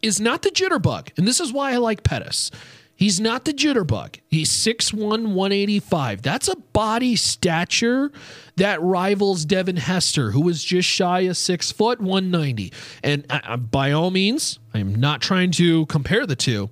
is 0.00 0.20
not 0.20 0.40
the 0.40 0.50
jitterbug, 0.50 1.10
and 1.18 1.28
this 1.28 1.40
is 1.40 1.52
why 1.52 1.72
I 1.72 1.76
like 1.76 2.02
Pettis. 2.02 2.50
He's 2.96 3.20
not 3.20 3.44
the 3.44 3.52
jitterbug. 3.52 4.20
He's 4.28 4.50
6'1, 4.50 5.00
185. 5.00 6.22
That's 6.22 6.48
a 6.48 6.56
body 6.56 7.16
stature 7.16 8.12
that 8.56 8.80
rivals 8.80 9.44
Devin 9.44 9.76
Hester, 9.76 10.30
who 10.30 10.40
was 10.40 10.62
just 10.62 10.88
shy 10.88 11.20
of 11.20 11.36
six 11.36 11.72
foot, 11.72 12.00
190. 12.00 12.72
And 13.02 13.26
uh, 13.28 13.56
by 13.56 13.90
all 13.92 14.10
means, 14.10 14.60
I'm 14.72 14.94
not 14.94 15.20
trying 15.20 15.50
to 15.52 15.86
compare 15.86 16.24
the 16.26 16.36
two, 16.36 16.70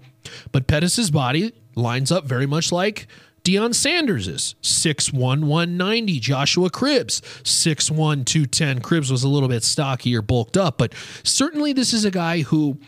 but 0.53 0.69
Pettis's 0.69 1.11
body 1.11 1.53
lines 1.75 2.13
up 2.13 2.25
very 2.25 2.47
much 2.47 2.71
like 2.71 3.09
Deion 3.45 3.75
Sanders 3.75 4.29
is 4.29 4.55
6'1, 4.63 5.15
190. 5.19 6.21
Joshua 6.21 6.71
Cribbs, 6.71 7.21
6'1, 7.43 8.25
210. 8.25 8.81
Cribbs 8.81 9.11
was 9.11 9.25
a 9.25 9.29
little 9.29 9.49
bit 9.49 9.65
stockier, 9.65 10.23
bulked 10.23 10.57
up, 10.57 10.79
but 10.79 10.95
certainly 11.25 11.73
this 11.73 11.93
is 11.93 12.05
a 12.05 12.11
guy 12.11 12.43
who 12.43 12.79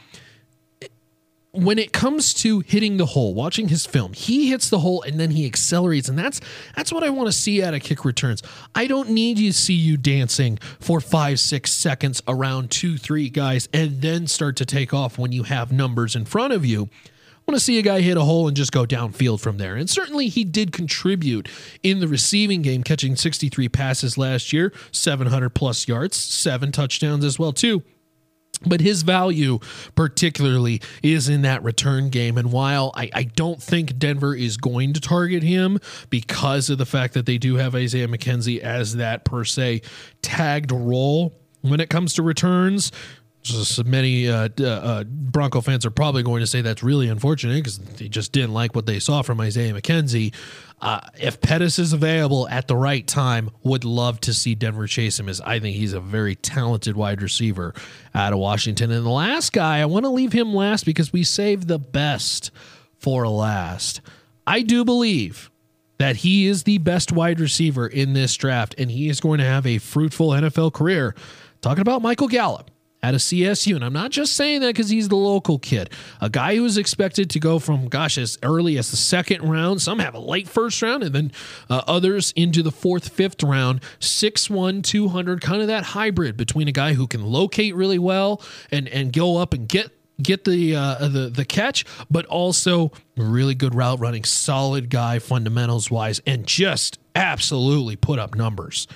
when 1.54 1.78
it 1.78 1.92
comes 1.92 2.34
to 2.34 2.60
hitting 2.60 2.96
the 2.96 3.06
hole, 3.06 3.32
watching 3.32 3.68
his 3.68 3.86
film, 3.86 4.12
he 4.12 4.48
hits 4.50 4.68
the 4.68 4.80
hole 4.80 5.02
and 5.02 5.20
then 5.20 5.30
he 5.30 5.46
accelerates, 5.46 6.08
and 6.08 6.18
that's 6.18 6.40
that's 6.74 6.92
what 6.92 7.04
I 7.04 7.10
want 7.10 7.28
to 7.28 7.32
see 7.32 7.62
out 7.62 7.74
of 7.74 7.82
kick 7.82 8.04
returns. 8.04 8.42
I 8.74 8.86
don't 8.86 9.10
need 9.10 9.38
you 9.38 9.52
to 9.52 9.56
see 9.56 9.74
you 9.74 9.96
dancing 9.96 10.58
for 10.80 11.00
five, 11.00 11.38
six 11.38 11.72
seconds 11.72 12.22
around 12.26 12.70
two, 12.70 12.98
three 12.98 13.28
guys, 13.28 13.68
and 13.72 14.02
then 14.02 14.26
start 14.26 14.56
to 14.56 14.66
take 14.66 14.92
off 14.92 15.16
when 15.16 15.32
you 15.32 15.44
have 15.44 15.70
numbers 15.70 16.16
in 16.16 16.24
front 16.24 16.52
of 16.52 16.66
you. 16.66 16.88
I 17.46 17.50
want 17.50 17.58
to 17.58 17.64
see 17.64 17.78
a 17.78 17.82
guy 17.82 18.00
hit 18.00 18.16
a 18.16 18.22
hole 18.22 18.48
and 18.48 18.56
just 18.56 18.72
go 18.72 18.86
downfield 18.86 19.40
from 19.40 19.58
there. 19.58 19.76
And 19.76 19.88
certainly 19.88 20.28
he 20.28 20.44
did 20.44 20.72
contribute 20.72 21.46
in 21.82 22.00
the 22.00 22.08
receiving 22.08 22.62
game, 22.62 22.82
catching 22.82 23.16
63 23.16 23.68
passes 23.68 24.16
last 24.16 24.50
year, 24.50 24.72
700 24.92 25.50
plus 25.50 25.86
yards, 25.86 26.16
seven 26.16 26.72
touchdowns 26.72 27.22
as 27.22 27.38
well 27.38 27.52
too. 27.52 27.82
But 28.66 28.80
his 28.80 29.02
value, 29.02 29.58
particularly, 29.94 30.80
is 31.02 31.28
in 31.28 31.42
that 31.42 31.62
return 31.62 32.08
game. 32.08 32.38
And 32.38 32.50
while 32.50 32.92
I, 32.94 33.10
I, 33.14 33.24
don't 33.24 33.62
think 33.62 33.98
Denver 33.98 34.34
is 34.34 34.56
going 34.56 34.94
to 34.94 35.00
target 35.00 35.42
him 35.42 35.78
because 36.08 36.70
of 36.70 36.78
the 36.78 36.86
fact 36.86 37.14
that 37.14 37.26
they 37.26 37.36
do 37.36 37.56
have 37.56 37.74
Isaiah 37.74 38.08
McKenzie 38.08 38.60
as 38.60 38.96
that 38.96 39.24
per 39.24 39.44
se 39.44 39.82
tagged 40.22 40.72
role 40.72 41.34
when 41.60 41.80
it 41.80 41.90
comes 41.90 42.14
to 42.14 42.22
returns, 42.22 42.92
just 43.44 43.84
many 43.84 44.28
uh, 44.28 44.48
uh, 44.58 45.04
Bronco 45.04 45.60
fans 45.60 45.84
are 45.84 45.90
probably 45.90 46.22
going 46.22 46.40
to 46.40 46.46
say 46.46 46.62
that's 46.62 46.82
really 46.82 47.08
unfortunate 47.08 47.56
because 47.56 47.78
they 47.78 48.08
just 48.08 48.32
didn't 48.32 48.54
like 48.54 48.74
what 48.74 48.86
they 48.86 48.98
saw 48.98 49.20
from 49.20 49.38
Isaiah 49.40 49.74
McKenzie. 49.74 50.34
Uh, 50.80 51.00
if 51.18 51.40
Pettis 51.40 51.78
is 51.78 51.92
available 51.92 52.48
at 52.48 52.68
the 52.68 52.76
right 52.76 53.06
time, 53.06 53.50
would 53.62 53.84
love 53.84 54.18
to 54.20 54.32
see 54.32 54.54
Denver 54.54 54.86
chase 54.86 55.20
him 55.20 55.28
as 55.28 55.42
I 55.42 55.60
think 55.60 55.76
he's 55.76 55.92
a 55.92 56.00
very 56.00 56.34
talented 56.36 56.96
wide 56.96 57.20
receiver 57.20 57.74
out 58.14 58.32
of 58.32 58.38
Washington. 58.38 58.90
And 58.90 59.04
the 59.04 59.10
last 59.10 59.52
guy, 59.52 59.78
I 59.78 59.84
want 59.84 60.04
to 60.04 60.10
leave 60.10 60.32
him 60.32 60.54
last 60.54 60.86
because 60.86 61.12
we 61.12 61.22
saved 61.22 61.68
the 61.68 61.78
best 61.78 62.50
for 62.98 63.28
last. 63.28 64.00
I 64.46 64.62
do 64.62 64.86
believe 64.86 65.50
that 65.98 66.16
he 66.16 66.46
is 66.46 66.64
the 66.64 66.78
best 66.78 67.12
wide 67.12 67.40
receiver 67.40 67.86
in 67.86 68.14
this 68.14 68.34
draft, 68.36 68.74
and 68.78 68.90
he 68.90 69.08
is 69.10 69.20
going 69.20 69.38
to 69.38 69.44
have 69.44 69.66
a 69.66 69.78
fruitful 69.78 70.30
NFL 70.30 70.72
career. 70.72 71.14
Talking 71.60 71.82
about 71.82 72.02
Michael 72.02 72.28
Gallup 72.28 72.70
at 73.04 73.12
a 73.12 73.18
CSU. 73.18 73.76
And 73.76 73.84
I'm 73.84 73.92
not 73.92 74.10
just 74.10 74.34
saying 74.34 74.62
that 74.62 74.68
because 74.68 74.88
he's 74.88 75.08
the 75.08 75.16
local 75.16 75.58
kid. 75.58 75.90
A 76.22 76.30
guy 76.30 76.56
who 76.56 76.64
is 76.64 76.78
expected 76.78 77.28
to 77.30 77.38
go 77.38 77.58
from, 77.58 77.88
gosh, 77.88 78.16
as 78.16 78.38
early 78.42 78.78
as 78.78 78.90
the 78.90 78.96
second 78.96 79.42
round. 79.42 79.82
Some 79.82 79.98
have 79.98 80.14
a 80.14 80.18
late 80.18 80.48
first 80.48 80.80
round, 80.80 81.02
and 81.02 81.14
then 81.14 81.32
uh, 81.68 81.82
others 81.86 82.32
into 82.34 82.62
the 82.62 82.72
fourth, 82.72 83.10
fifth 83.10 83.42
round. 83.42 83.82
6'1, 84.00 84.82
200, 84.82 85.42
kind 85.42 85.60
of 85.60 85.68
that 85.68 85.84
hybrid 85.84 86.38
between 86.38 86.66
a 86.66 86.72
guy 86.72 86.94
who 86.94 87.06
can 87.06 87.22
locate 87.24 87.74
really 87.74 87.98
well 87.98 88.40
and, 88.70 88.88
and 88.88 89.12
go 89.12 89.36
up 89.36 89.52
and 89.52 89.68
get 89.68 89.90
get 90.22 90.44
the 90.44 90.76
uh, 90.76 91.08
the 91.08 91.28
the 91.28 91.44
catch, 91.44 91.84
but 92.08 92.24
also 92.26 92.92
really 93.16 93.54
good 93.54 93.74
route 93.74 93.98
running, 93.98 94.22
solid 94.22 94.88
guy 94.88 95.18
fundamentals 95.18 95.90
wise, 95.90 96.20
and 96.24 96.46
just 96.46 97.00
absolutely 97.16 97.96
put 97.96 98.20
up 98.20 98.36
numbers 98.36 98.86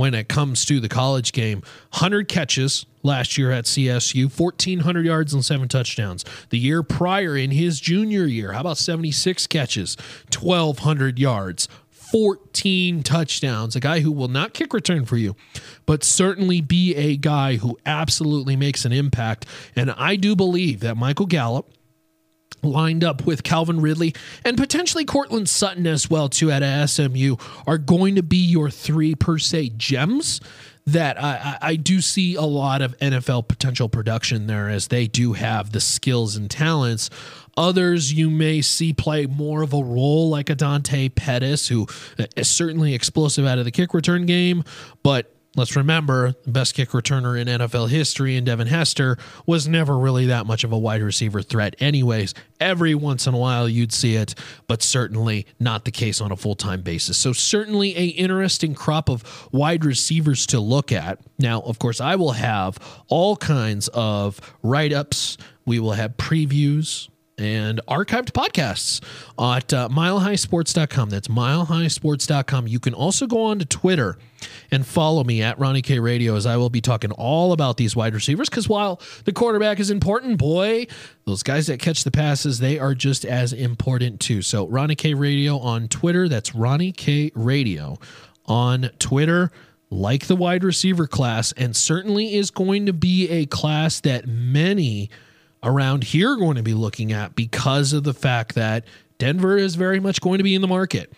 when 0.00 0.14
it 0.14 0.28
comes 0.28 0.64
to 0.64 0.80
the 0.80 0.88
college 0.88 1.32
game. 1.32 1.58
100 1.90 2.26
catches 2.26 2.86
last 3.02 3.36
year 3.36 3.50
at 3.50 3.66
CSU, 3.66 4.24
1,400 4.24 5.04
yards 5.04 5.34
and 5.34 5.44
seven 5.44 5.68
touchdowns. 5.68 6.24
The 6.48 6.58
year 6.58 6.82
prior, 6.82 7.36
in 7.36 7.50
his 7.50 7.80
junior 7.80 8.24
year, 8.24 8.52
how 8.52 8.62
about 8.62 8.78
76 8.78 9.46
catches, 9.46 9.96
1,200 10.32 11.18
yards, 11.18 11.68
14 11.90 13.02
touchdowns. 13.02 13.76
A 13.76 13.80
guy 13.80 14.00
who 14.00 14.10
will 14.10 14.28
not 14.28 14.54
kick 14.54 14.72
return 14.72 15.04
for 15.04 15.18
you, 15.18 15.36
but 15.84 16.02
certainly 16.02 16.62
be 16.62 16.94
a 16.96 17.18
guy 17.18 17.56
who 17.56 17.78
absolutely 17.84 18.56
makes 18.56 18.86
an 18.86 18.92
impact. 18.92 19.44
And 19.76 19.90
I 19.92 20.16
do 20.16 20.34
believe 20.34 20.80
that 20.80 20.96
Michael 20.96 21.26
Gallup 21.26 21.72
lined 22.62 23.04
up 23.04 23.26
with 23.26 23.42
Calvin 23.42 23.80
Ridley 23.80 24.14
and 24.44 24.56
potentially 24.56 25.04
Courtland 25.04 25.48
Sutton 25.48 25.86
as 25.86 26.10
well 26.10 26.28
too 26.28 26.50
at 26.50 26.86
SMU 26.86 27.36
are 27.66 27.78
going 27.78 28.16
to 28.16 28.22
be 28.22 28.36
your 28.36 28.70
three 28.70 29.14
per 29.14 29.38
se 29.38 29.72
gems 29.76 30.40
that 30.86 31.22
I, 31.22 31.58
I 31.60 31.76
do 31.76 32.00
see 32.00 32.34
a 32.34 32.42
lot 32.42 32.82
of 32.82 32.96
NFL 32.98 33.48
potential 33.48 33.88
production 33.88 34.46
there 34.46 34.68
as 34.68 34.88
they 34.88 35.06
do 35.06 35.34
have 35.34 35.72
the 35.72 35.80
skills 35.80 36.36
and 36.36 36.50
talents. 36.50 37.10
Others 37.56 38.12
you 38.12 38.30
may 38.30 38.62
see 38.62 38.92
play 38.92 39.26
more 39.26 39.62
of 39.62 39.72
a 39.72 39.82
role 39.82 40.30
like 40.30 40.50
a 40.50 40.54
Dante 40.54 41.08
Pettis, 41.08 41.68
who 41.68 41.86
eh, 42.18 42.26
is 42.36 42.48
certainly 42.48 42.94
explosive 42.94 43.44
out 43.44 43.58
of 43.58 43.64
the 43.64 43.70
kick 43.70 43.92
return 43.92 44.26
game, 44.26 44.64
but 45.02 45.32
Let's 45.56 45.74
remember 45.74 46.32
the 46.44 46.50
best 46.50 46.74
kick 46.74 46.90
returner 46.90 47.38
in 47.38 47.48
NFL 47.48 47.88
history 47.88 48.36
and 48.36 48.46
Devin 48.46 48.68
Hester 48.68 49.18
was 49.46 49.66
never 49.66 49.98
really 49.98 50.26
that 50.26 50.46
much 50.46 50.62
of 50.62 50.70
a 50.70 50.78
wide 50.78 51.02
receiver 51.02 51.42
threat, 51.42 51.74
anyways. 51.80 52.34
Every 52.60 52.94
once 52.94 53.26
in 53.26 53.34
a 53.34 53.38
while 53.38 53.68
you'd 53.68 53.92
see 53.92 54.14
it, 54.14 54.36
but 54.68 54.80
certainly 54.80 55.46
not 55.58 55.84
the 55.84 55.90
case 55.90 56.20
on 56.20 56.30
a 56.30 56.36
full 56.36 56.54
time 56.54 56.82
basis. 56.82 57.18
So, 57.18 57.32
certainly 57.32 57.98
a 57.98 58.06
interesting 58.06 58.74
crop 58.74 59.10
of 59.10 59.48
wide 59.50 59.84
receivers 59.84 60.46
to 60.46 60.60
look 60.60 60.92
at. 60.92 61.18
Now, 61.36 61.62
of 61.62 61.80
course, 61.80 62.00
I 62.00 62.14
will 62.14 62.32
have 62.32 62.78
all 63.08 63.36
kinds 63.36 63.88
of 63.88 64.40
write 64.62 64.92
ups, 64.92 65.36
we 65.66 65.80
will 65.80 65.92
have 65.92 66.16
previews 66.16 67.08
and 67.40 67.80
archived 67.88 68.32
podcasts 68.32 69.02
at 69.38 69.72
uh, 69.72 69.88
milehighsports.com. 69.88 71.10
That's 71.10 71.28
milehighsports.com. 71.28 72.68
You 72.68 72.78
can 72.78 72.94
also 72.94 73.26
go 73.26 73.44
on 73.44 73.58
to 73.58 73.64
Twitter 73.64 74.18
and 74.70 74.86
follow 74.86 75.24
me 75.24 75.42
at 75.42 75.58
Ronnie 75.58 75.82
K 75.82 75.98
Radio 75.98 76.36
as 76.36 76.46
I 76.46 76.56
will 76.56 76.70
be 76.70 76.80
talking 76.80 77.12
all 77.12 77.52
about 77.52 77.76
these 77.76 77.96
wide 77.96 78.14
receivers. 78.14 78.48
Because 78.48 78.68
while 78.68 79.00
the 79.24 79.32
quarterback 79.32 79.80
is 79.80 79.90
important, 79.90 80.38
boy, 80.38 80.86
those 81.24 81.42
guys 81.42 81.66
that 81.68 81.80
catch 81.80 82.04
the 82.04 82.10
passes, 82.10 82.58
they 82.58 82.78
are 82.78 82.94
just 82.94 83.24
as 83.24 83.52
important 83.52 84.20
too. 84.20 84.42
So 84.42 84.66
Ronnie 84.68 84.94
K 84.94 85.14
Radio 85.14 85.58
on 85.58 85.88
Twitter. 85.88 86.28
That's 86.28 86.54
Ronnie 86.54 86.92
K 86.92 87.32
Radio 87.34 87.98
on 88.46 88.90
Twitter. 88.98 89.50
Like 89.92 90.28
the 90.28 90.36
wide 90.36 90.62
receiver 90.62 91.08
class, 91.08 91.50
and 91.56 91.74
certainly 91.74 92.34
is 92.36 92.52
going 92.52 92.86
to 92.86 92.92
be 92.92 93.28
a 93.28 93.46
class 93.46 93.98
that 94.02 94.24
many 94.28 95.10
around 95.62 96.04
here 96.04 96.36
going 96.36 96.56
to 96.56 96.62
be 96.62 96.74
looking 96.74 97.12
at 97.12 97.34
because 97.34 97.92
of 97.92 98.04
the 98.04 98.14
fact 98.14 98.54
that 98.54 98.84
Denver 99.18 99.56
is 99.56 99.74
very 99.74 100.00
much 100.00 100.20
going 100.20 100.38
to 100.38 100.44
be 100.44 100.54
in 100.54 100.62
the 100.62 100.68
market 100.68 101.12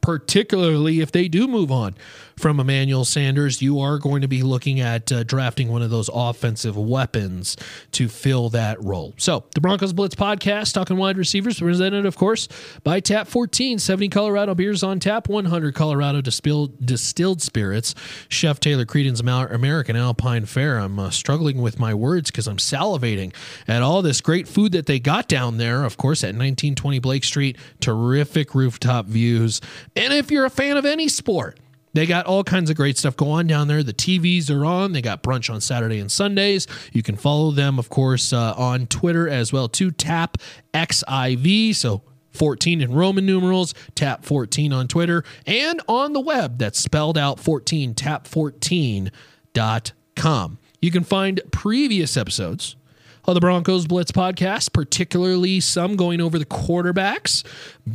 particularly 0.00 1.00
if 1.00 1.12
they 1.12 1.28
do 1.28 1.48
move 1.48 1.70
on 1.72 1.94
from 2.38 2.60
Emmanuel 2.60 3.06
Sanders, 3.06 3.62
you 3.62 3.80
are 3.80 3.98
going 3.98 4.20
to 4.20 4.28
be 4.28 4.42
looking 4.42 4.78
at 4.78 5.10
uh, 5.10 5.22
drafting 5.22 5.68
one 5.68 5.80
of 5.80 5.88
those 5.88 6.10
offensive 6.12 6.76
weapons 6.76 7.56
to 7.92 8.08
fill 8.08 8.50
that 8.50 8.82
role. 8.84 9.14
So, 9.16 9.44
the 9.54 9.62
Broncos 9.62 9.94
Blitz 9.94 10.14
podcast, 10.14 10.74
talking 10.74 10.98
wide 10.98 11.16
receivers, 11.16 11.58
presented, 11.58 12.04
of 12.04 12.16
course, 12.16 12.46
by 12.84 13.00
Tap 13.00 13.26
14, 13.26 13.78
70 13.78 14.10
Colorado 14.10 14.54
beers 14.54 14.82
on 14.82 15.00
tap, 15.00 15.28
100 15.28 15.74
Colorado 15.74 16.20
distilled, 16.20 16.84
distilled 16.84 17.40
spirits, 17.40 17.94
Chef 18.28 18.60
Taylor 18.60 18.84
Creedon's 18.84 19.20
American 19.20 19.96
Alpine 19.96 20.44
Fare. 20.44 20.78
I'm 20.78 20.98
uh, 20.98 21.10
struggling 21.10 21.62
with 21.62 21.80
my 21.80 21.94
words 21.94 22.30
because 22.30 22.46
I'm 22.46 22.58
salivating 22.58 23.34
at 23.66 23.82
all 23.82 24.02
this 24.02 24.20
great 24.20 24.46
food 24.46 24.72
that 24.72 24.84
they 24.84 25.00
got 25.00 25.26
down 25.26 25.56
there, 25.56 25.84
of 25.84 25.96
course, 25.96 26.22
at 26.22 26.28
1920 26.28 26.98
Blake 26.98 27.24
Street. 27.24 27.56
Terrific 27.80 28.54
rooftop 28.54 29.06
views. 29.06 29.62
And 29.96 30.12
if 30.12 30.30
you're 30.30 30.44
a 30.44 30.50
fan 30.50 30.76
of 30.76 30.84
any 30.84 31.08
sport, 31.08 31.58
they 31.96 32.04
got 32.04 32.26
all 32.26 32.44
kinds 32.44 32.68
of 32.68 32.76
great 32.76 32.98
stuff 32.98 33.16
going 33.16 33.30
on 33.30 33.46
down 33.46 33.68
there. 33.68 33.82
The 33.82 33.94
TVs 33.94 34.50
are 34.50 34.66
on. 34.66 34.92
They 34.92 35.00
got 35.00 35.22
brunch 35.22 35.52
on 35.52 35.62
Saturday 35.62 35.98
and 35.98 36.12
Sundays. 36.12 36.66
You 36.92 37.02
can 37.02 37.16
follow 37.16 37.50
them, 37.50 37.78
of 37.78 37.88
course, 37.88 38.34
uh, 38.34 38.52
on 38.54 38.86
Twitter 38.86 39.26
as 39.28 39.50
well, 39.50 39.66
too. 39.66 39.90
Tap 39.90 40.36
XIV. 40.74 41.74
So 41.74 42.02
14 42.32 42.82
in 42.82 42.92
Roman 42.92 43.24
numerals, 43.24 43.72
tap 43.94 44.26
14 44.26 44.74
on 44.74 44.88
Twitter, 44.88 45.24
and 45.46 45.80
on 45.88 46.12
the 46.12 46.20
web 46.20 46.58
that's 46.58 46.78
spelled 46.78 47.16
out 47.16 47.40
14, 47.40 47.94
tap14.com. 47.94 50.58
You 50.82 50.90
can 50.90 51.02
find 51.02 51.40
previous 51.50 52.18
episodes 52.18 52.76
of 53.26 53.34
the 53.34 53.40
Broncos 53.40 53.86
Blitz 53.86 54.12
podcast, 54.12 54.72
particularly 54.72 55.58
some 55.60 55.96
going 55.96 56.20
over 56.20 56.38
the 56.38 56.46
quarterbacks 56.46 57.44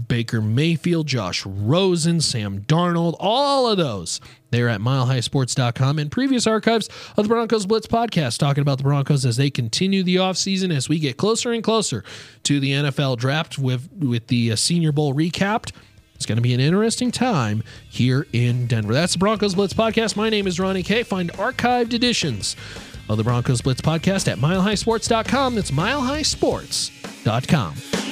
Baker 0.08 0.42
Mayfield, 0.42 1.08
Josh 1.08 1.46
Rosen, 1.46 2.20
Sam 2.22 2.62
Darnold, 2.62 3.16
all 3.20 3.68
of 3.70 3.78
those. 3.78 4.20
They're 4.50 4.68
at 4.68 4.82
milehighsports.com 4.82 6.00
and 6.00 6.12
previous 6.12 6.46
archives 6.46 6.90
of 7.16 7.26
the 7.26 7.30
Broncos 7.30 7.66
Blitz 7.66 7.88
podcast, 7.88 8.38
talking 8.38 8.62
about 8.62 8.78
the 8.78 8.84
Broncos 8.84 9.26
as 9.26 9.38
they 9.38 9.50
continue 9.50 10.04
the 10.04 10.18
offseason 10.18 10.76
as 10.76 10.90
we 10.90 11.00
get 11.00 11.16
closer 11.16 11.54
and 11.54 11.64
closer 11.64 12.04
to 12.44 12.60
the 12.60 12.72
NFL 12.72 13.18
draft 13.18 13.58
with, 13.58 13.90
with 13.98 14.28
the 14.28 14.52
uh, 14.52 14.56
Senior 14.58 14.92
Bowl 14.92 15.14
recapped. 15.14 15.72
It's 16.16 16.26
going 16.26 16.36
to 16.36 16.42
be 16.42 16.54
an 16.54 16.60
interesting 16.60 17.10
time 17.10 17.64
here 17.90 18.28
in 18.32 18.68
Denver. 18.68 18.94
That's 18.94 19.14
the 19.14 19.20
Broncos 19.20 19.56
Blitz 19.56 19.74
podcast. 19.74 20.16
My 20.16 20.30
name 20.30 20.46
is 20.46 20.60
Ronnie 20.60 20.84
K. 20.84 21.04
Find 21.04 21.32
archived 21.34 21.94
editions 21.94 22.56
of 23.12 23.18
the 23.18 23.24
Broncos 23.24 23.62
Blitz 23.62 23.82
podcast 23.82 24.32
at 24.32 24.38
milehighsports.com. 24.38 25.56
That's 25.56 25.72
milehighsports.com. 25.72 28.11